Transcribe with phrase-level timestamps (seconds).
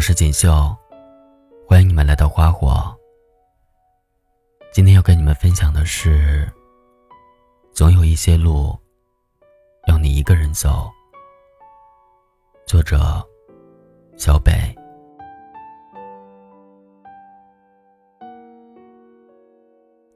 [0.00, 0.74] 我是锦绣，
[1.68, 2.90] 欢迎你们来到花火。
[4.72, 6.50] 今天要跟你们分享的是，
[7.74, 8.74] 总有一些路
[9.88, 10.90] 要你一个人走。
[12.64, 13.22] 作者：
[14.16, 14.74] 小北。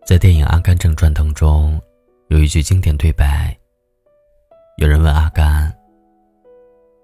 [0.07, 1.79] 在电影《阿甘正传》当中，
[2.29, 3.54] 有一句经典对白。
[4.79, 5.71] 有人问阿甘：“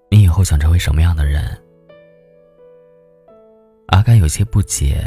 [0.09, 1.55] 你以后想成为什么样的人？”
[3.91, 5.05] 阿甘有些不解，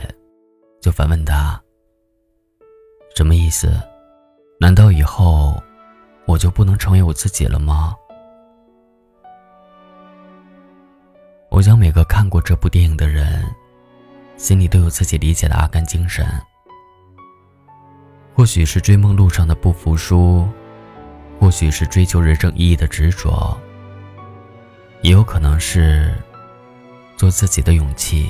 [0.80, 1.60] 就反问他
[3.16, 3.72] ：“什么意思？
[4.60, 5.60] 难道以后
[6.26, 7.94] 我就不能成为我自己了吗？”
[11.50, 13.42] 我想每个看过这部电影的人，
[14.36, 16.26] 心里都有自己理解的阿甘精神。
[18.34, 20.46] 或许是追梦路上的不服输，
[21.40, 23.58] 或许是追求人生意义的执着，
[25.00, 26.14] 也有可能是
[27.16, 28.28] 做自己的勇气。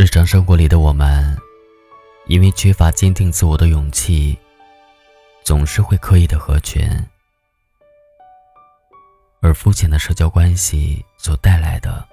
[0.00, 1.36] 日常生活里的我们，
[2.28, 4.38] 因为缺乏坚定自我的勇气，
[5.42, 6.88] 总是会刻意的合群，
[9.40, 12.06] 而肤浅的社交关系所带来的，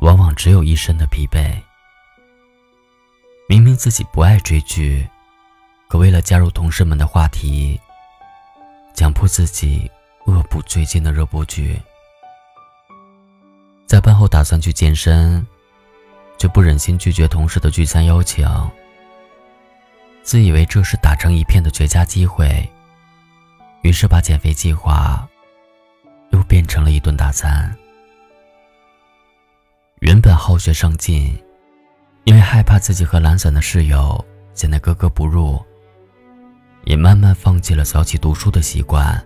[0.00, 1.58] 往往只有一身的疲惫。
[3.48, 5.08] 明明自己不爱追剧，
[5.88, 7.80] 可为了加入同事们的话题，
[8.94, 9.90] 强迫自己
[10.26, 11.80] 恶补最近的热播剧。
[13.86, 15.46] 在班后打算去健身。
[16.38, 18.48] 却不忍心拒绝同事的聚餐邀请，
[20.22, 22.68] 自以为这是打成一片的绝佳机会，
[23.82, 25.26] 于是把减肥计划
[26.30, 27.74] 又变成了一顿大餐。
[30.00, 31.34] 原本好学上进，
[32.24, 34.22] 因为害怕自己和懒散的室友
[34.54, 35.62] 显得格格不入，
[36.84, 39.24] 也慢慢放弃了早起读书的习惯，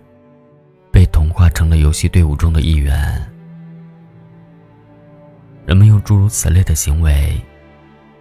[0.91, 3.29] 被同化成了游戏队伍中的一员。
[5.69, 7.39] 人们用诸如此类的行为，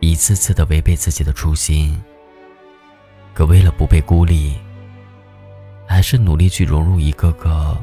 [0.01, 1.99] 一次次的违背自己的初心。
[3.33, 4.55] 可为了不被孤立，
[5.87, 7.75] 还是努力去融入一个个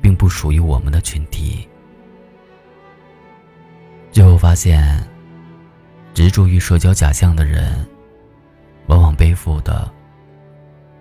[0.00, 1.68] 并不属于我们的群体。
[4.10, 5.06] 最后发现，
[6.14, 7.86] 执着于社交假象的人，
[8.86, 9.92] 往往背负的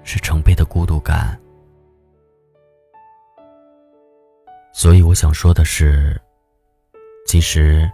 [0.03, 1.39] 是成倍的孤独感。
[4.73, 6.21] 所以，我想说的是。
[7.31, 7.89] 其实，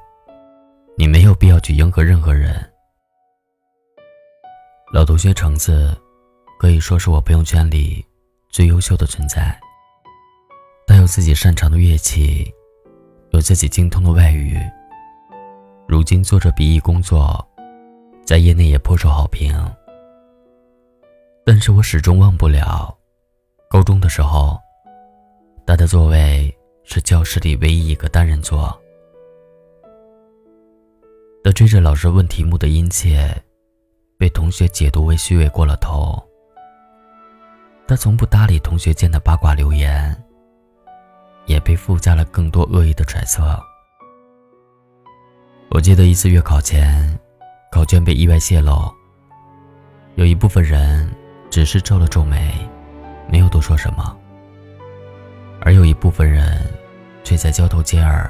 [0.97, 2.55] 你没有必要去迎合任何人。
[4.91, 5.95] 老同学橙子，
[6.59, 8.03] 可以说是我朋友圈里
[8.49, 9.55] 最优秀的存在。
[10.87, 12.51] 他有自己擅长的乐器，
[13.29, 14.59] 有自己精通的外语。
[15.87, 17.47] 如今做着笔译工作，
[18.25, 19.55] 在业内也颇受好评。
[21.45, 22.91] 但是我始终忘不了，
[23.69, 24.59] 高中的时候，
[25.63, 26.51] 他的座位
[26.83, 28.75] 是教室里唯一一个单人座。
[31.47, 33.33] 他追着老师问题目的殷切，
[34.17, 36.21] 被同学解读为虚伪过了头。
[37.87, 40.13] 他从不搭理同学间的八卦流言，
[41.45, 43.57] 也被附加了更多恶意的揣测。
[45.69, 47.17] 我记得一次月考前，
[47.71, 48.93] 考卷被意外泄露，
[50.15, 51.09] 有一部分人
[51.49, 52.53] 只是皱了皱眉，
[53.31, 54.17] 没有多说什么，
[55.61, 56.61] 而有一部分人
[57.23, 58.29] 却在交头接耳，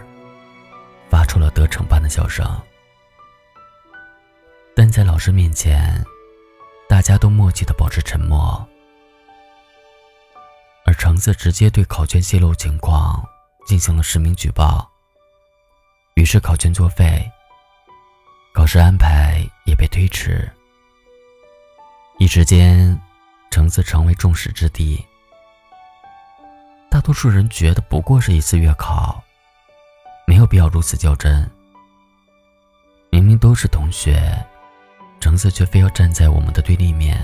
[1.09, 2.45] 发出了得逞般的笑声。
[4.79, 6.05] 但在老师面前，
[6.87, 8.63] 大家都默契的保持沉默，
[10.85, 13.27] 而橙子直接对考卷泄露情况
[13.65, 14.87] 进行了实名举报。
[16.13, 17.27] 于是考卷作废，
[18.53, 20.47] 考试安排也被推迟。
[22.19, 23.01] 一时间，
[23.49, 25.03] 橙子成为众矢之的。
[26.91, 29.23] 大多数人觉得不过是一次月考，
[30.27, 31.49] 没有必要如此较真。
[33.09, 34.31] 明明都是同学。
[35.19, 37.19] 橙子却非要站在我们的对立面。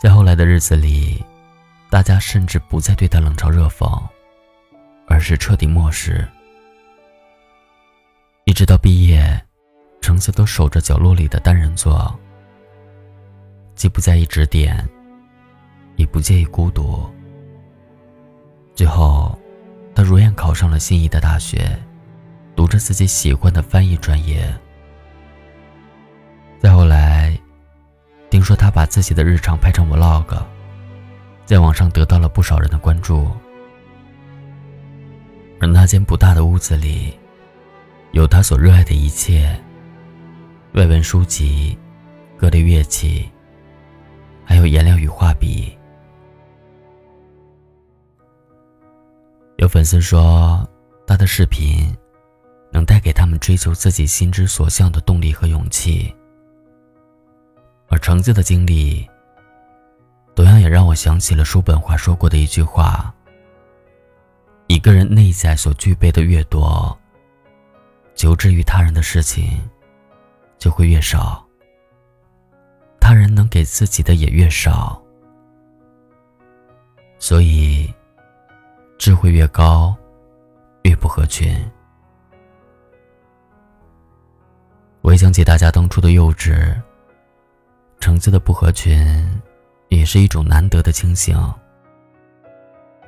[0.00, 1.24] 在后来的日子里，
[1.88, 4.02] 大家甚至不再对他冷嘲热讽，
[5.06, 6.28] 而是彻底漠视。
[8.44, 9.40] 一直到毕业，
[10.00, 12.18] 橙子都守着角落里的单人座，
[13.76, 14.76] 既不在意指点，
[15.96, 17.08] 也不介意孤独。
[18.74, 19.38] 最后，
[19.94, 21.78] 他如愿考上了心仪的大学，
[22.56, 24.52] 读着自己喜欢的翻译专业。
[26.62, 27.36] 再后来，
[28.30, 30.40] 听说他把自己的日常拍成 vlog，
[31.44, 33.28] 在网上得到了不少人的关注。
[35.58, 37.18] 而那间不大的屋子里，
[38.12, 39.60] 有他所热爱的一切：
[40.74, 41.76] 外文书籍、
[42.36, 43.28] 各类乐器，
[44.44, 45.76] 还有颜料与画笔。
[49.56, 50.64] 有粉丝说，
[51.08, 51.92] 他的视频
[52.70, 56.14] 能带给他们追求自己心之所向的动力和勇气。
[57.92, 59.06] 而橙子的经历，
[60.34, 63.14] 同样也让我想起了叔本华说过的一句话：
[64.66, 66.98] 一个人内在所具备的越多，
[68.14, 69.60] 求之于他人的事情
[70.58, 71.46] 就会越少，
[72.98, 74.98] 他人能给自己的也越少。
[77.18, 77.92] 所以，
[78.96, 79.94] 智慧越高，
[80.84, 81.54] 越不合群。
[85.02, 86.74] 回想起大家当初的幼稚。
[88.02, 89.40] 橙子的不合群，
[89.86, 91.38] 也是一种难得的清醒。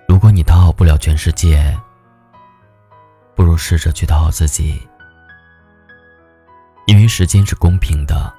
[0.06, 1.76] 如果你讨好不了全世界，
[3.34, 4.80] 不如试着去讨好自己，
[6.86, 8.32] 因为时间是公平的，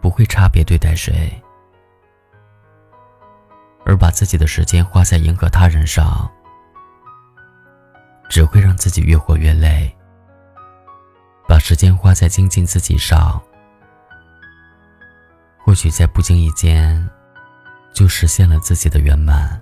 [0.00, 1.30] 不会差别对待谁。
[3.84, 6.26] 而把自己的时间花在迎合他人上，
[8.30, 9.94] 只会让自己越活越累。
[11.46, 13.38] 把时间花在精进自己上。
[15.64, 17.08] 或许在不经意间，
[17.94, 19.60] 就实现了自己的圆满。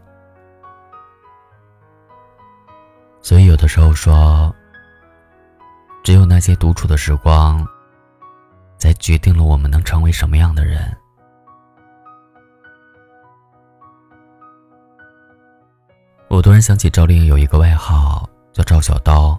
[3.21, 4.55] 所以有的时候说，
[6.03, 7.67] 只有那些独处的时光，
[8.79, 10.97] 才决定了我们能成为什么样的人。
[16.29, 19.39] 我突然想起赵丽颖有一个外号叫赵小刀，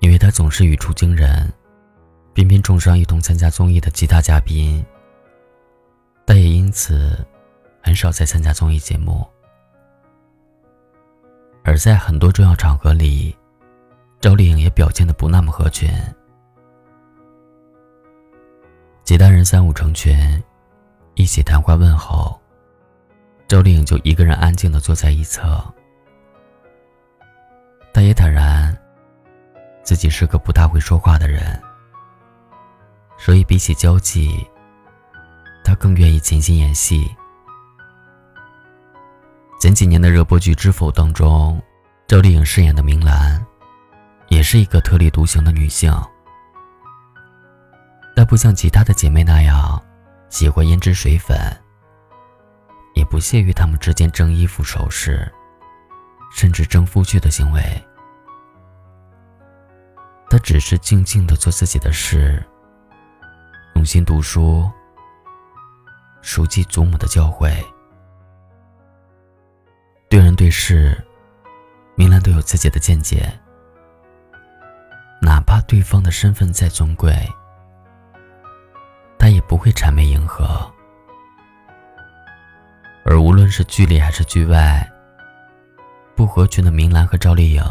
[0.00, 1.52] 因为她总是语出惊人，
[2.32, 4.84] 频频重伤一同参加综艺的其他嘉宾。
[6.32, 7.26] 但也因此，
[7.82, 9.26] 很少再参加综艺节目。
[11.64, 13.36] 而在很多重要场合里，
[14.20, 15.90] 赵丽颖也表现的不那么合群。
[19.02, 20.40] 其他人三五成群，
[21.14, 22.40] 一起谈话问候，
[23.48, 25.60] 赵丽颖就一个人安静的坐在一侧。
[27.92, 28.72] 她也坦然，
[29.82, 31.60] 自己是个不大会说话的人，
[33.18, 34.48] 所以比起交际。
[35.62, 37.14] 他更愿意潜心演戏。
[39.60, 41.62] 前几年的热播剧《知否》当中，
[42.08, 43.44] 赵丽颖饰演的明兰，
[44.28, 45.92] 也是一个特立独行的女性。
[48.16, 49.80] 但不像其他的姐妹那样
[50.28, 51.38] 喜欢胭脂水粉，
[52.94, 55.30] 也不屑于她们之间争衣服首饰，
[56.32, 57.62] 甚至争夫婿的行为。
[60.28, 62.42] 她只是静静的做自己的事，
[63.74, 64.70] 用心读书。
[66.22, 67.64] 熟记祖母的教诲，
[70.08, 70.96] 对人对事，
[71.94, 73.32] 明兰都有自己的见解。
[75.22, 77.14] 哪怕对方的身份再尊贵，
[79.18, 80.70] 她也不会谄媚迎合。
[83.04, 84.88] 而无论是剧里还是剧外，
[86.14, 87.62] 不合群的明兰和赵丽颖，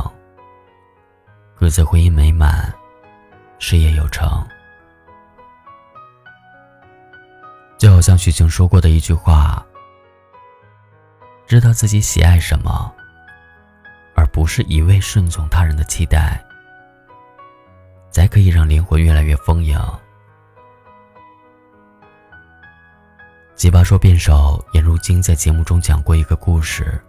[1.56, 2.74] 各自婚姻美满，
[3.58, 4.46] 事业有成。
[7.80, 9.66] 就好像许晴说过的一句话
[11.48, 12.94] ：“知道自己喜爱什么，
[14.14, 16.44] 而不是一味顺从他人的期待，
[18.12, 19.80] 才可以让灵魂越来越丰盈。”
[23.56, 27.02] 奇葩说辩手颜如晶在节目中讲过一个故事。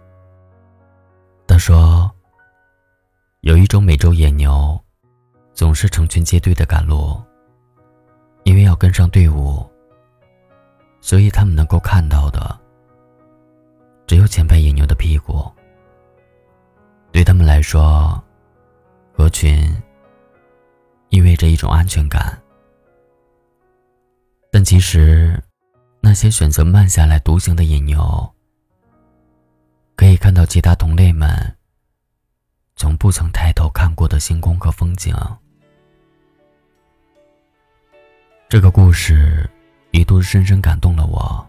[1.47, 2.09] 他说
[3.41, 4.81] ：“有一种美洲野牛，
[5.53, 7.21] 总是成群结队的赶路，
[8.43, 9.69] 因为要跟上队伍。”
[11.01, 12.57] 所以他们能够看到的，
[14.07, 15.51] 只有前排野牛的屁股。
[17.11, 18.23] 对他们来说，
[19.11, 19.75] 合群
[21.09, 22.41] 意味着一种安全感。
[24.51, 25.41] 但其实，
[25.99, 28.33] 那些选择慢下来独行的野牛，
[29.95, 31.29] 可以看到其他同类们
[32.75, 35.13] 从不曾抬头看过的星空和风景。
[38.47, 39.49] 这个故事。
[39.91, 41.47] 一度深深感动了我。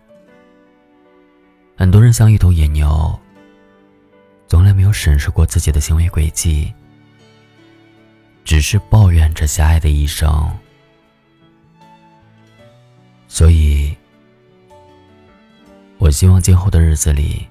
[1.77, 3.19] 很多人像一头野牛，
[4.47, 6.73] 从来没有审视过自己的行为轨迹，
[8.45, 10.49] 只是抱怨着狭隘的一生。
[13.27, 13.97] 所以，
[15.99, 17.47] 我希望今后的日子里，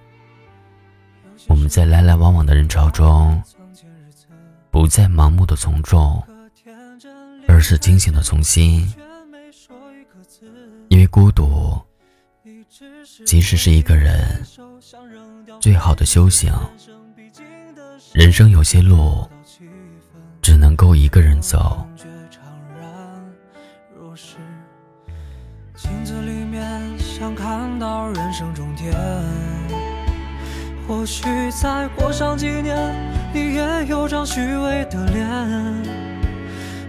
[1.48, 3.42] 我们在来来往往的人潮中，
[4.70, 6.24] 不再盲目的从众，
[7.48, 8.94] 而是清醒的从心。
[10.92, 11.80] 因为孤独，
[13.26, 14.44] 即使是一个人，
[15.62, 16.52] 最好的修行。
[18.12, 19.26] 人生有些路，
[20.42, 21.88] 只能够一个人走。
[25.78, 28.94] 镜子里面想看到人生终点，
[30.86, 32.94] 或许再过上几年，
[33.34, 36.11] 你也有张虚伪的脸。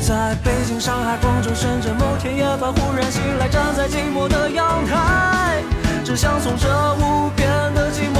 [0.00, 5.62] 在北京、上海、广州、深圳某天夜晚忽然醒来，站在寂寞的阳台，
[6.04, 8.19] 只想从这无边的寂寞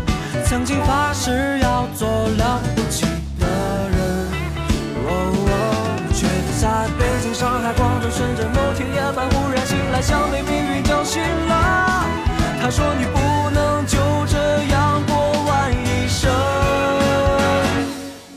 [0.51, 3.05] 曾经发誓要做了不起
[3.39, 3.47] 的
[3.87, 3.97] 人。
[5.07, 5.09] 哦
[5.47, 5.55] 哦，
[6.13, 6.27] 却
[6.59, 12.05] 在北京、上海、广州、深圳某天夜晚忽然醒来，像被命运叫醒了。
[12.61, 14.37] 他说你不能就这
[14.73, 15.15] 样过
[15.47, 16.29] 完一生。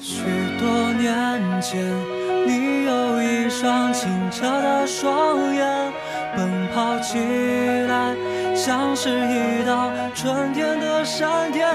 [0.00, 0.22] 许
[0.60, 1.82] 多年前，
[2.46, 5.92] 你有一双清澈的双眼，
[6.36, 7.18] 奔跑起
[7.88, 8.14] 来
[8.54, 11.66] 像是一道春天的闪电，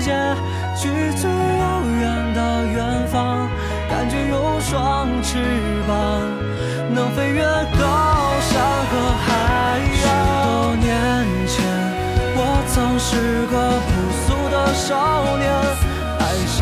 [0.00, 0.12] 界，
[0.76, 3.48] 去最遥远的远方，
[3.88, 5.38] 感觉有双翅
[5.86, 6.22] 膀，
[6.94, 7.84] 能飞越高
[8.40, 8.60] 山
[8.90, 8.92] 和
[9.26, 9.28] 海
[10.04, 10.04] 洋。
[10.04, 10.88] 许多年
[11.46, 11.64] 前，
[12.36, 13.54] 我曾是个
[13.86, 13.90] 朴
[14.24, 15.48] 素的少年，
[16.18, 16.58] 爱上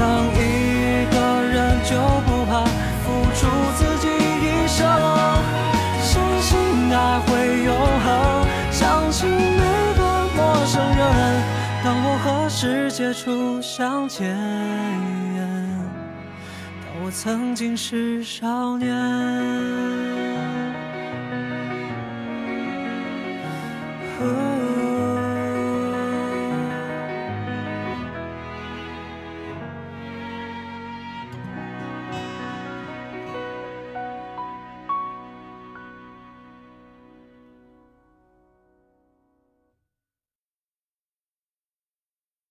[13.12, 14.36] 初相见，
[16.84, 18.88] 当我曾经是少年。